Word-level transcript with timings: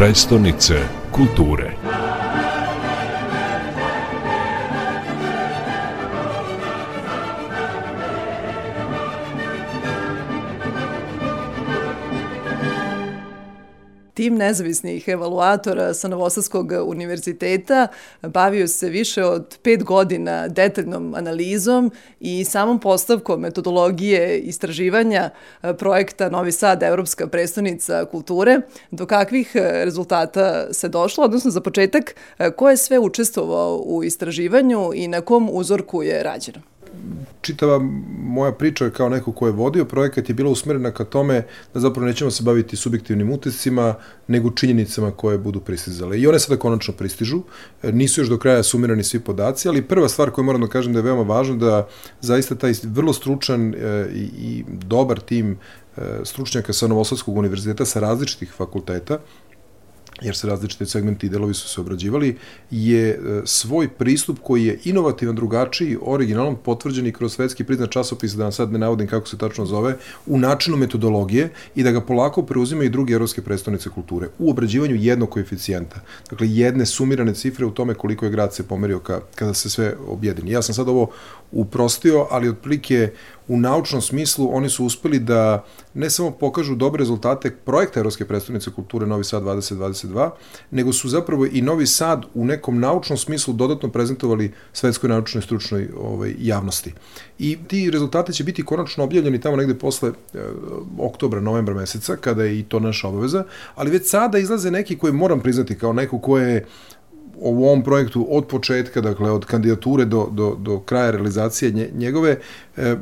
prestonice 0.00 0.88
kulture. 1.12 1.79
Tim 14.14 14.34
nezavisnih 14.34 15.08
evaluatora 15.08 15.94
sa 15.94 16.08
Novosadskog 16.08 16.72
univerziteta 16.84 17.88
bavio 18.22 18.68
se 18.68 18.88
više 18.88 19.24
od 19.24 19.58
pet 19.62 19.84
godina 19.84 20.48
detaljnom 20.48 21.14
analizom 21.14 21.92
i 22.20 22.44
samom 22.44 22.80
postavkom 22.80 23.40
metodologije 23.40 24.38
istraživanja 24.38 25.30
projekta 25.78 26.28
Novi 26.28 26.52
Sad, 26.52 26.82
Evropska 26.82 27.26
predstavnica 27.26 28.04
kulture. 28.04 28.60
Do 28.90 29.06
kakvih 29.06 29.50
rezultata 29.56 30.72
se 30.72 30.88
došlo, 30.88 31.24
odnosno 31.24 31.50
za 31.50 31.60
početak, 31.60 32.14
ko 32.56 32.70
je 32.70 32.76
sve 32.76 32.98
učestvovao 32.98 33.82
u 33.86 34.04
istraživanju 34.04 34.90
i 34.94 35.08
na 35.08 35.20
kom 35.20 35.48
uzorku 35.52 36.02
je 36.02 36.22
rađeno? 36.22 36.60
Čitava 37.40 37.78
moja 38.18 38.52
priča 38.52 38.90
kao 38.90 39.08
neko 39.08 39.32
ko 39.32 39.46
je 39.46 39.52
vodio 39.52 39.84
projekat 39.84 40.28
je 40.28 40.34
bila 40.34 40.50
usmerena 40.50 40.90
ka 40.90 41.04
tome 41.04 41.44
da 41.74 41.80
zapravo 41.80 42.06
nećemo 42.06 42.30
se 42.30 42.42
baviti 42.42 42.76
subjektivnim 42.76 43.30
utiscima, 43.32 43.94
nego 44.28 44.50
činjenicama 44.50 45.10
koje 45.10 45.38
budu 45.38 45.60
pristizale. 45.60 46.20
I 46.20 46.26
one 46.26 46.38
sada 46.38 46.56
konačno 46.56 46.94
pristižu, 46.94 47.42
nisu 47.82 48.20
još 48.20 48.28
do 48.28 48.38
kraja 48.38 48.62
sumirani 48.62 49.04
svi 49.04 49.20
podaci, 49.20 49.68
ali 49.68 49.82
prva 49.82 50.08
stvar 50.08 50.30
koju 50.30 50.44
moram 50.44 50.60
da 50.60 50.68
kažem 50.68 50.92
da 50.92 50.98
je 50.98 51.02
veoma 51.02 51.22
važno 51.22 51.56
da 51.56 51.88
zaista 52.20 52.54
taj 52.54 52.72
vrlo 52.82 53.12
stručan 53.12 53.74
e, 53.74 54.08
i, 54.14 54.30
i 54.38 54.64
dobar 54.68 55.20
tim 55.20 55.58
e, 55.96 56.00
stručnjaka 56.24 56.72
sa 56.72 56.86
Novosadskog 56.86 57.36
univerziteta 57.36 57.84
sa 57.84 58.00
različitih 58.00 58.52
fakulteta, 58.56 59.18
jer 60.22 60.36
se 60.36 60.46
različite 60.46 60.86
segmenti 60.86 61.26
i 61.26 61.30
delovi 61.30 61.54
su 61.54 61.68
se 61.68 61.80
obrađivali, 61.80 62.36
je 62.70 63.08
e, 63.08 63.42
svoj 63.44 63.88
pristup 63.88 64.38
koji 64.42 64.64
je 64.64 64.78
inovativan, 64.84 65.36
drugačiji, 65.36 65.96
originalan, 66.02 66.56
potvrđen 66.64 67.06
i 67.06 67.12
kroz 67.12 67.34
svetski 67.34 67.64
priznat 67.64 67.90
časopis, 67.90 68.32
da 68.32 68.42
vam 68.42 68.52
sad 68.52 68.72
ne 68.72 68.78
navodim 68.78 69.06
kako 69.06 69.28
se 69.28 69.38
tačno 69.38 69.66
zove, 69.66 69.96
u 70.26 70.38
načinu 70.38 70.76
metodologije 70.76 71.50
i 71.74 71.82
da 71.82 71.90
ga 71.90 72.00
polako 72.00 72.42
preuzima 72.42 72.84
i 72.84 72.88
druge 72.88 73.14
evropske 73.14 73.42
predstavnice 73.42 73.90
kulture 73.90 74.28
u 74.38 74.50
obrađivanju 74.50 74.94
jednog 74.94 75.30
koeficijenta. 75.30 76.00
Dakle, 76.30 76.48
jedne 76.48 76.86
sumirane 76.86 77.34
cifre 77.34 77.66
u 77.66 77.70
tome 77.70 77.94
koliko 77.94 78.24
je 78.24 78.30
grad 78.30 78.54
se 78.54 78.62
pomerio 78.62 78.98
ka, 78.98 79.20
kada 79.34 79.54
se 79.54 79.70
sve 79.70 79.94
objedini. 80.08 80.50
Ja 80.50 80.62
sam 80.62 80.74
sad 80.74 80.88
ovo 80.88 81.10
uprostio, 81.52 82.26
ali 82.30 82.48
otprilike 82.48 83.10
u 83.48 83.56
naučnom 83.56 84.02
smislu 84.02 84.48
oni 84.52 84.68
su 84.70 84.84
uspeli 84.84 85.18
da 85.18 85.64
ne 85.94 86.10
samo 86.10 86.30
pokažu 86.30 86.74
dobre 86.74 86.98
rezultate 86.98 87.50
projekta 87.50 88.00
Evropske 88.00 88.24
predstavnice 88.24 88.70
kulture 88.70 89.06
Novi 89.06 89.24
Sad 89.24 89.42
2022, 89.42 90.30
nego 90.70 90.92
su 90.92 91.08
zapravo 91.08 91.46
i 91.46 91.62
Novi 91.62 91.86
Sad 91.86 92.24
u 92.34 92.44
nekom 92.44 92.80
naučnom 92.80 93.18
smislu 93.18 93.54
dodatno 93.54 93.88
prezentovali 93.88 94.52
svetskoj 94.72 95.08
naučnoj 95.08 95.42
stručnoj 95.42 95.88
ovaj, 96.00 96.34
javnosti. 96.38 96.92
I 97.38 97.58
ti 97.68 97.90
rezultati 97.90 98.32
će 98.32 98.44
biti 98.44 98.64
konačno 98.64 99.04
objavljeni 99.04 99.40
tamo 99.40 99.56
negde 99.56 99.74
posle 99.74 100.08
e, 100.08 100.38
oktobra, 100.98 101.40
novembra 101.40 101.74
meseca, 101.74 102.16
kada 102.16 102.44
je 102.44 102.58
i 102.58 102.62
to 102.62 102.80
naša 102.80 103.08
obaveza, 103.08 103.44
ali 103.74 103.90
već 103.90 104.10
sada 104.10 104.38
izlaze 104.38 104.70
neki 104.70 104.98
koje 104.98 105.12
moram 105.12 105.40
priznati 105.40 105.78
kao 105.78 105.92
neko 105.92 106.18
ko 106.18 106.38
je 106.38 106.66
u 107.40 107.64
ovom 107.64 107.82
projektu 107.82 108.26
od 108.30 108.46
početka, 108.46 109.00
dakle 109.00 109.30
od 109.30 109.44
kandidature 109.44 110.04
do, 110.04 110.28
do, 110.32 110.56
do 110.58 110.78
kraja 110.80 111.10
realizacije 111.10 111.90
njegove, 111.94 112.38
e, 112.76 112.96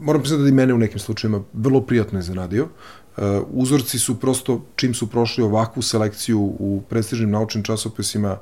moram 0.00 0.20
priznati 0.22 0.42
da 0.42 0.48
i 0.48 0.52
mene 0.52 0.74
u 0.74 0.78
nekim 0.78 0.98
slučajima 0.98 1.40
vrlo 1.52 1.80
prijatno 1.80 2.18
iznenadio. 2.18 2.68
E, 3.16 3.20
uzorci 3.50 3.98
su 3.98 4.20
prosto, 4.20 4.64
čim 4.76 4.94
su 4.94 5.10
prošli 5.10 5.44
ovakvu 5.44 5.82
selekciju 5.82 6.40
u 6.40 6.82
prestižnim 6.88 7.30
naučnim 7.30 7.64
časopisima, 7.64 8.38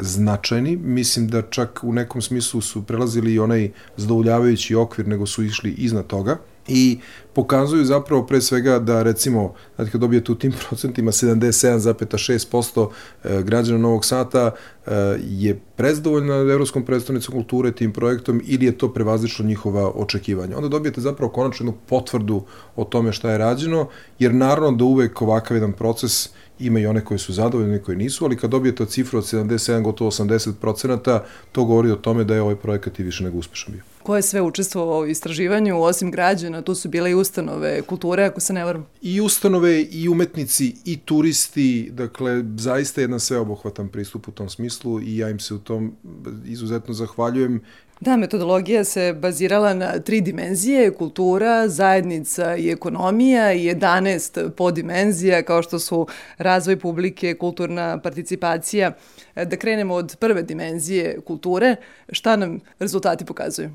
značajni. 0.00 0.76
Mislim 0.76 1.28
da 1.28 1.42
čak 1.42 1.80
u 1.82 1.92
nekom 1.92 2.22
smislu 2.22 2.60
su 2.60 2.82
prelazili 2.82 3.34
i 3.34 3.38
onaj 3.38 3.70
zadovoljavajući 3.96 4.74
okvir, 4.74 5.08
nego 5.08 5.26
su 5.26 5.44
išli 5.44 5.70
iznad 5.70 6.06
toga 6.06 6.38
i 6.68 6.98
pokazuju 7.32 7.84
zapravo 7.84 8.26
pre 8.26 8.40
svega 8.40 8.78
da 8.78 9.02
recimo, 9.02 9.54
znači 9.76 9.90
kad 9.90 10.00
dobijete 10.00 10.32
u 10.32 10.34
tim 10.34 10.52
procentima 10.68 11.12
77,6% 11.12 12.88
e, 13.24 13.42
građana 13.42 13.78
Novog 13.78 14.04
Sata 14.04 14.50
e, 14.86 14.90
je 15.20 15.60
prezdovoljna 15.76 16.34
Evropskom 16.34 16.84
predstavnicom 16.84 17.34
kulture 17.34 17.72
tim 17.72 17.92
projektom 17.92 18.42
ili 18.44 18.66
je 18.66 18.78
to 18.78 18.92
prevazično 18.92 19.44
njihova 19.44 19.90
očekivanja. 19.94 20.56
Onda 20.56 20.68
dobijete 20.68 21.00
zapravo 21.00 21.32
konačno 21.32 21.66
jednu 21.66 21.80
potvrdu 21.86 22.42
o 22.76 22.84
tome 22.84 23.12
šta 23.12 23.30
je 23.30 23.38
rađeno, 23.38 23.88
jer 24.18 24.34
naravno 24.34 24.72
da 24.72 24.84
uvek 24.84 25.22
ovakav 25.22 25.56
jedan 25.56 25.72
proces 25.72 26.30
ima 26.58 26.80
i 26.80 26.86
one 26.86 27.04
koji 27.04 27.18
su 27.18 27.32
zadovoljni 27.32 27.76
i 27.76 27.82
koji 27.82 27.96
nisu, 27.96 28.24
ali 28.24 28.36
kad 28.36 28.50
dobijete 28.50 28.86
cifru 28.86 29.18
od 29.18 29.24
77, 29.24 29.82
gotovo 29.82 30.10
80 30.10 30.52
procenata, 30.60 31.24
to 31.52 31.64
govori 31.64 31.90
o 31.90 31.96
tome 31.96 32.24
da 32.24 32.34
je 32.34 32.42
ovaj 32.42 32.56
projekat 32.56 32.98
i 32.98 33.02
više 33.02 33.24
nego 33.24 33.38
uspešan 33.38 33.72
bio. 33.72 33.82
Ko 34.08 34.16
je 34.16 34.22
sve 34.22 34.42
učestvovao 34.42 35.00
u 35.00 35.06
istraživanju, 35.06 35.82
osim 35.82 36.10
građana, 36.10 36.62
tu 36.62 36.74
su 36.74 36.88
bile 36.88 37.10
i 37.10 37.14
ustanove 37.14 37.82
kulture, 37.82 38.24
ako 38.24 38.40
se 38.40 38.52
ne 38.52 38.64
varam? 38.64 38.86
I 39.02 39.20
ustanove, 39.20 39.82
i 39.82 40.08
umetnici, 40.08 40.74
i 40.84 40.96
turisti, 40.96 41.90
dakle, 41.92 42.44
zaista 42.56 43.00
jedan 43.00 43.20
sveobuhvatan 43.20 43.88
pristup 43.88 44.28
u 44.28 44.30
tom 44.30 44.48
smislu 44.48 45.00
i 45.00 45.16
ja 45.16 45.30
im 45.30 45.40
se 45.40 45.54
u 45.54 45.58
tom 45.58 45.96
izuzetno 46.44 46.94
zahvaljujem 46.94 47.60
Da, 48.00 48.16
metodologija 48.16 48.84
se 48.84 49.12
bazirala 49.12 49.74
na 49.74 49.98
tri 49.98 50.20
dimenzije, 50.20 50.94
kultura, 50.94 51.68
zajednica 51.68 52.56
i 52.56 52.70
ekonomija 52.70 53.52
i 53.52 53.74
11 53.74 54.50
podimenzija 54.50 55.42
kao 55.42 55.62
što 55.62 55.78
su 55.78 56.06
razvoj 56.38 56.78
publike, 56.78 57.34
kulturna 57.34 58.00
participacija. 58.00 58.92
Da 59.34 59.56
krenemo 59.56 59.94
od 59.94 60.16
prve 60.20 60.42
dimenzije 60.42 61.20
kulture, 61.20 61.76
šta 62.12 62.36
nam 62.36 62.60
rezultati 62.78 63.24
pokazuju? 63.24 63.70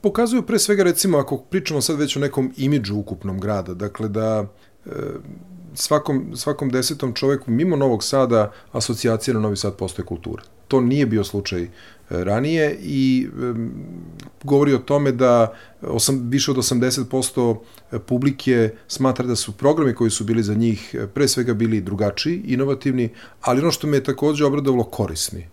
Pokazuju 0.00 0.42
pre 0.42 0.58
svega 0.58 0.82
recimo 0.82 1.18
ako 1.18 1.36
pričamo 1.38 1.80
sad 1.80 1.98
već 1.98 2.16
o 2.16 2.20
nekom 2.20 2.52
imidžu 2.56 2.96
ukupnom 2.96 3.40
grada, 3.40 3.74
dakle 3.74 4.08
da 4.08 4.46
e, 4.86 4.90
svakom, 5.74 6.36
svakom 6.36 6.70
desetom 6.70 7.14
čoveku 7.14 7.50
mimo 7.50 7.76
Novog 7.76 8.04
Sada 8.04 8.52
asocijacija 8.72 9.34
na 9.34 9.40
Novi 9.40 9.56
Sad 9.56 9.76
postoje 9.76 10.06
kultura. 10.06 10.42
To 10.68 10.80
nije 10.80 11.06
bio 11.06 11.24
slučaj 11.24 11.68
ranije 12.10 12.78
i 12.82 13.28
govori 14.44 14.74
o 14.74 14.78
tome 14.78 15.12
da 15.12 15.54
osam, 15.82 16.28
više 16.28 16.50
od 16.50 16.56
80% 16.56 17.56
publike 18.06 18.70
smatra 18.88 19.26
da 19.26 19.36
su 19.36 19.52
programi 19.52 19.94
koji 19.94 20.10
su 20.10 20.24
bili 20.24 20.42
za 20.42 20.54
njih 20.54 20.96
pre 21.14 21.28
svega 21.28 21.54
bili 21.54 21.80
drugačiji, 21.80 22.42
inovativni, 22.46 23.08
ali 23.40 23.60
ono 23.60 23.70
što 23.70 23.86
me 23.86 23.96
je 23.96 24.04
takođe 24.04 24.44
obradovalo 24.44 24.84
korisni. 24.84 25.48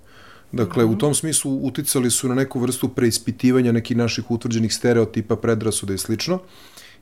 Dakle, 0.51 0.85
u 0.85 0.97
tom 0.97 1.13
smislu 1.13 1.59
uticali 1.63 2.11
su 2.11 2.27
na 2.27 2.35
neku 2.35 2.59
vrstu 2.59 2.89
preispitivanja 2.89 3.71
nekih 3.71 3.97
naših 3.97 4.31
utvrđenih 4.31 4.73
stereotipa, 4.73 5.35
predrasuda 5.35 5.93
i 5.93 5.97
slično. 5.97 6.39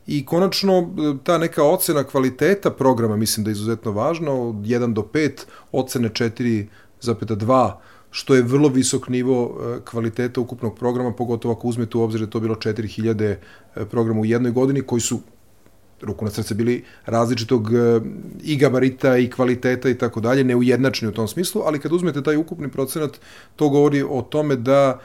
I 0.08 0.26
konačno, 0.26 0.90
ta 1.24 1.38
neka 1.38 1.64
ocena 1.64 2.04
kvaliteta 2.04 2.72
programa 2.72 3.16
mislim 3.16 3.44
da 3.44 3.50
je 3.50 3.52
izuzetno 3.52 3.92
važna, 3.92 4.32
od 4.32 4.56
1 4.56 4.94
do 4.94 5.02
5, 5.02 5.32
ocene 5.72 6.10
4,2 6.10 7.72
što 8.12 8.36
je 8.36 8.42
vrlo 8.42 8.70
visok 8.70 9.10
nivo 9.10 9.58
e, 9.60 9.80
kvaliteta 9.86 10.42
ukupnog 10.42 10.78
programa, 10.78 11.12
pogotovo 11.12 11.54
ako 11.54 11.68
uzmete 11.68 11.98
u 11.98 12.02
obzir 12.02 12.22
da 12.22 12.28
to 12.28 12.40
bilo 12.40 12.56
4000 12.56 13.36
e, 13.76 13.86
programa 13.86 14.22
u 14.22 14.26
jednoj 14.26 14.52
godini, 14.52 14.82
koji 14.82 15.02
su 15.02 15.20
ruku 16.02 16.26
na 16.26 16.32
srce 16.32 16.56
bili 16.56 16.84
različitog 17.06 17.74
e, 17.74 18.02
i 18.44 18.58
gabarita 18.58 19.18
i 19.18 19.30
kvaliteta 19.30 19.90
i 19.90 19.98
tako 19.98 20.20
dalje, 20.20 20.44
neujednačni 20.44 21.08
u 21.08 21.12
tom 21.12 21.28
smislu, 21.28 21.62
ali 21.66 21.80
kad 21.80 21.92
uzmete 21.92 22.24
taj 22.24 22.38
ukupni 22.38 22.72
procenat, 22.72 23.20
to 23.56 23.70
govori 23.70 24.04
o 24.10 24.22
tome 24.22 24.56
da 24.56 25.00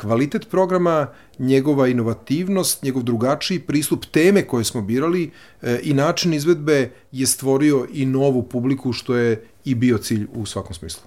kvalitet 0.00 0.50
programa, 0.50 1.06
njegova 1.38 1.88
inovativnost, 1.88 2.82
njegov 2.82 3.02
drugačiji 3.02 3.58
pristup 3.58 4.04
teme 4.04 4.46
koje 4.46 4.64
smo 4.64 4.82
birali 4.82 5.30
i 5.82 5.94
način 5.94 6.34
izvedbe 6.34 6.90
je 7.12 7.26
stvorio 7.26 7.86
i 7.92 8.06
novu 8.06 8.42
publiku, 8.42 8.92
što 8.92 9.16
je 9.16 9.44
i 9.64 9.74
bio 9.74 9.98
cilj 9.98 10.26
u 10.34 10.46
svakom 10.46 10.74
smislu. 10.74 11.02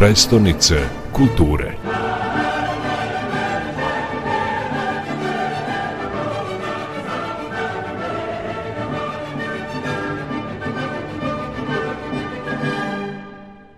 prestonice 0.00 0.76
kulture. 1.12 1.79